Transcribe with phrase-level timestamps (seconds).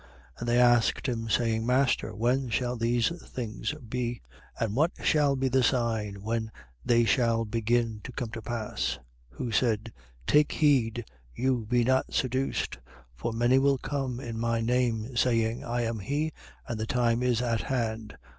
[0.37, 0.39] 21:7.
[0.39, 4.19] And they asked him, saying: Master, when shall these things be?
[4.59, 6.49] And what shall be the sign when
[6.83, 8.95] they shall begin to come to pass?
[9.33, 9.37] 21:8.
[9.37, 9.93] Who said:
[10.25, 12.79] Take heed you be not seduced:
[13.15, 16.33] for many will come in my name, saying: I am he
[16.67, 18.17] and the time is at hand.